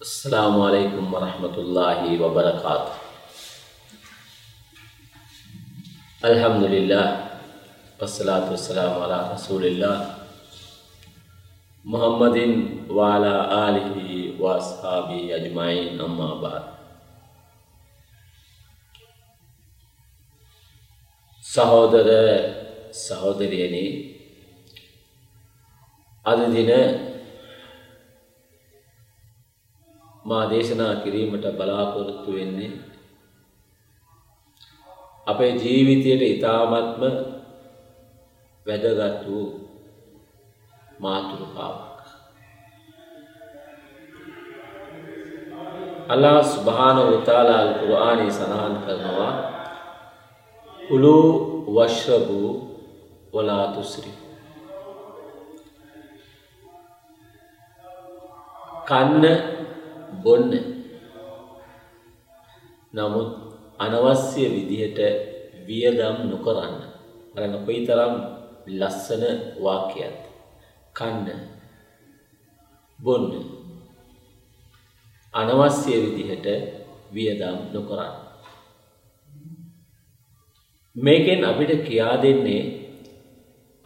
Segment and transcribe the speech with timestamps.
[0.00, 2.94] السلام عليكم ورحمة الله وبركاته.
[6.24, 7.06] الحمد لله
[8.00, 9.96] والصلاة والسلام على رسول الله
[11.84, 12.38] محمد
[12.90, 13.34] وعلى
[13.68, 13.98] آله
[14.42, 16.64] وأصحابه أجمعين أما بعد.
[21.54, 22.08] سهودر
[23.08, 23.86] ಸಹೋದರಿಯನೇ
[26.26, 26.70] ಅದು ದಿನ
[30.24, 32.70] මා දේශනා කිරීමට බලාපොරොත්තු වෙන්නේ
[35.26, 37.02] අපේ ජීවිතයට ඉතාමත්ම
[38.66, 39.46] වැදගත් වූ
[40.98, 42.00] මාතෘකාවක්.
[46.08, 49.32] අල්ලා ස්භාන උතාලාල් කුරආනී සඳහන් කරනවා
[50.90, 51.16] උළු
[51.76, 52.50] වශ්‍රභූ
[53.32, 54.12] වලාතුස්රි
[58.88, 59.24] කන්න
[60.24, 60.52] බොන්න.
[62.94, 63.30] නමුත්
[63.78, 65.00] අනවශ්‍ය විදිහට
[65.66, 66.76] වියදම් නොකරන්න.
[67.34, 68.14] බලන්න කොයි තරම්
[68.80, 69.24] ලස්සන
[69.64, 70.22] වාක්‍යයක්ද
[70.92, 71.28] කන්න.
[72.98, 73.32] බොන්න.
[75.34, 76.46] අනවශ්‍ය විදිහට
[77.12, 78.14] වියදම් නොකරන්න.
[80.96, 82.62] මේකෙන් අපිට කියා දෙන්නේ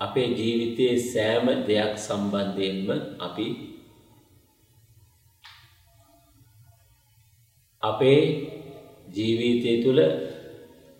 [0.00, 2.88] අපේ ජීවිතයේ සෑම දෙයක් සම්බන්ධයෙන්ම
[3.20, 3.46] අපි
[7.90, 8.20] අපේ
[9.08, 10.00] ජීවිතය තුළ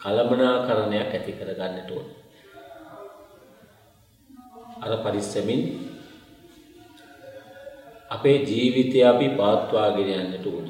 [0.01, 2.07] කළමනාකරණයක් ඇති කර ගන්නට ඕන.
[4.83, 5.63] අර පරිස්සමින්
[8.11, 10.67] අපේ ජීවිතය අපි පාත්වාගෙන යන්නට ඕන.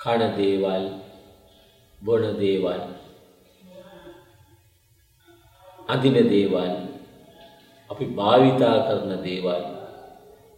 [0.00, 0.84] කන දේවල්
[1.98, 2.82] බොන දේවල්
[5.86, 6.74] අඳින දේවල්
[7.90, 9.62] අපි භාවිතා කරන දේවල්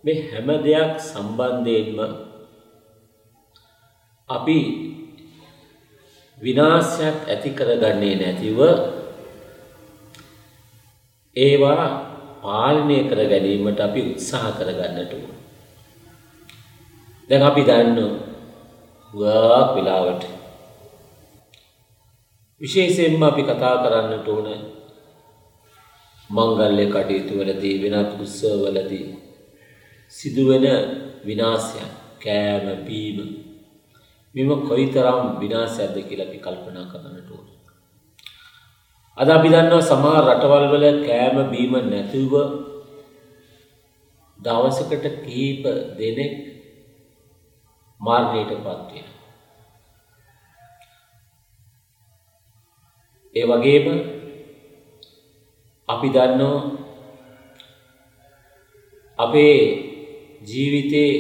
[0.05, 2.28] මේ හැම දෙයක් සම්බන්ධයෙන්ම
[4.29, 4.59] අපි
[6.39, 8.59] විනාශයක් ඇති කරගන්නේ නැතිව
[11.37, 11.87] ඒවා
[12.43, 15.37] පාලනය කර ගැනීමට අපි උත්සාහ කරගන්නට ඕන.
[17.31, 17.99] දැන් අපි දන්න
[19.11, 20.23] ගාක් වෙලාවට
[22.61, 24.49] විශේෂයෙන්ම අපි කතා කරන්නට ඕන
[26.31, 29.07] මංගල්‍ය කටයුතු වලදී වෙනත් උත්සවවලදී
[30.13, 30.67] සිදුවෙන
[31.25, 31.91] විනාශයන්
[32.21, 33.48] කෑම බීම
[34.39, 37.47] මෙම කොයිතරම් විනාශයක්ද කියලා අපි කල්පනා කරන්නට ඕන.
[39.19, 42.33] අද අපි දන්නවා සමහර රටවල් වල කෑම බීම නැතිව
[44.39, 45.65] දවසකට කීප
[45.99, 46.35] දෙනෙක්
[48.01, 49.17] මරණයට පත් වෙනවා.
[53.37, 53.87] ඒ වගේම
[55.89, 56.61] අපි දන්නවා
[59.19, 59.59] අපේ
[60.43, 61.13] ජීවිතේ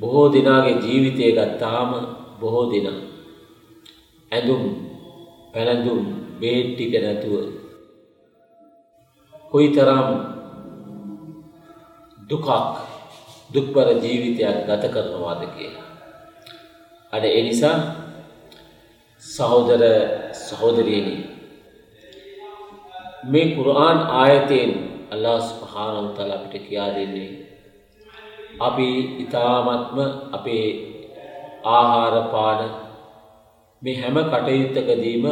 [0.00, 1.90] බොහෝ දෙනාගේ ජීවිතය ගත්තාම
[2.40, 3.00] බොහෝ දෙනා
[4.32, 4.64] ඇඳුම්
[5.52, 6.00] පැළඳුම්
[6.40, 7.34] බේත් ටික නැතුව
[9.52, 10.08] කොයිතරම්
[12.30, 12.48] දුකක්
[13.50, 15.86] දුක්බර ජීවිතයක් ගත කරනවාද කියලා.
[17.12, 17.78] අද ඒ නිසා
[19.22, 19.82] සහෝදර
[20.38, 21.16] සහෝදරියනි
[23.24, 24.70] මේ කුර්ආන් ආයතයෙන්
[25.10, 27.30] අල්ලාහ් සුබ්හානහු තාලා අපිට කියා දෙන්නේ
[28.60, 28.88] අපි
[29.22, 29.98] ඊ타මත්ම
[30.32, 30.66] අපේ
[31.66, 32.60] ආහාර පාන
[33.82, 35.24] මේ හැම කටයුත්තකදීම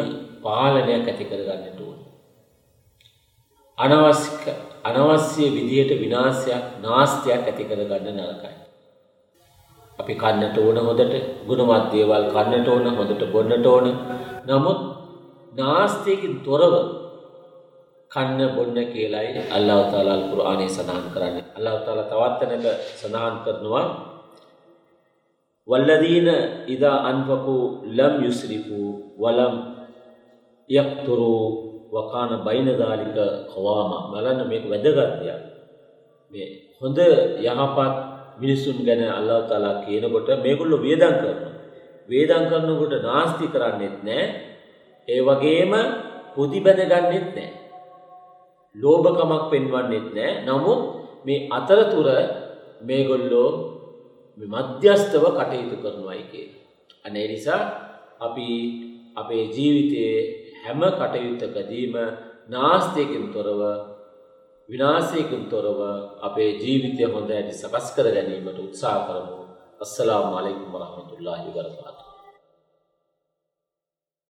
[0.45, 1.99] පාලනයක් ඇති කරගන්නට ඕන.
[3.79, 4.53] අනවශ්‍ය
[4.85, 8.55] අනවශ්‍ය විදියට විනාශයක් නාස්තියක් ඇති කරගන්න නරකයි.
[9.99, 11.15] අපි කන්නට ඕන හොඳට
[11.49, 13.87] ගුණවත් දේවල් කන්නට ඕන හොඳට බොන්නට ඕන.
[14.49, 14.81] නමුත්
[15.53, 16.75] නාස්තියකින් තොරව
[18.11, 21.45] කන්න බොන්න කියලයි අල්ලාහ් තාලා අල් කුර්ආනයේ සඳහන් කරන්නේ.
[21.57, 23.85] අල්ලාහ් තාලා තවත් තැනක සඳහන් කරනවා
[25.69, 26.29] වල්ලදීන
[26.67, 27.57] ඉදා අන්ෆකු
[27.89, 28.81] ලම් යුස්රිෆු
[29.19, 29.55] වලම්
[30.71, 31.35] යක්තුරු
[31.93, 35.43] වකාන බයින දාලික කවාම බලන්න මේක වැදගත් දෙයක්.
[36.35, 36.49] මේ
[36.81, 36.99] හොඳ
[37.45, 37.95] යහපත්
[38.41, 41.55] මිනිසුන් ගැන අල්ලාහ් තාලා කියනකොට මේගොල්ලෝ වේදම් කරනවා.
[42.09, 44.27] වේදම් කරනකොට නාස්ති කරන්නේත් නැහැ.
[45.09, 45.73] ඒ වගේම
[46.35, 47.68] පුදි බැඳ ගන්නෙත් නැහැ.
[48.83, 50.33] ලෝභකමක් පෙන්වන්නෙත් නෑ.
[50.47, 50.81] නමුත්
[51.27, 52.09] මේ අතරතුර
[52.81, 53.51] මේගොල්ලෝ
[54.39, 56.63] මධ්‍යස්තව කටයුතු කරනවායි කියලා.
[57.05, 57.63] අනේ නිසා
[58.21, 58.49] අපි
[59.17, 60.19] අපේ ජීවිතයේ
[60.65, 61.95] හැම කටයුත්තකදීම
[62.49, 63.63] නාස්තියකින් තොරව
[64.69, 65.81] විනාශයකින් තොරව
[66.21, 69.39] අපේ ජීවිතය හොඳ ඇති සකස් කර ගැනීමට උත්සාහ කරමු.
[69.81, 72.08] අස්සලාමු අලයිකුම් වරහමතුල්ලාහි වබරකාතුහු